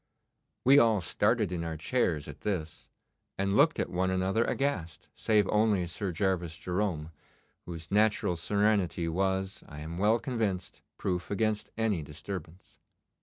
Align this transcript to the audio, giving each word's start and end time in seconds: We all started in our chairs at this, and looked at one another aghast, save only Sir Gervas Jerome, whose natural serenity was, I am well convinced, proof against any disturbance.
We 0.65 0.79
all 0.79 0.99
started 0.99 1.51
in 1.51 1.63
our 1.63 1.77
chairs 1.77 2.27
at 2.27 2.41
this, 2.41 2.87
and 3.37 3.55
looked 3.55 3.79
at 3.79 3.91
one 3.91 4.09
another 4.09 4.43
aghast, 4.43 5.09
save 5.13 5.47
only 5.49 5.85
Sir 5.85 6.11
Gervas 6.11 6.57
Jerome, 6.57 7.11
whose 7.67 7.91
natural 7.91 8.35
serenity 8.35 9.07
was, 9.07 9.63
I 9.69 9.81
am 9.81 9.99
well 9.99 10.17
convinced, 10.17 10.81
proof 10.97 11.29
against 11.29 11.69
any 11.77 12.01
disturbance. 12.01 12.79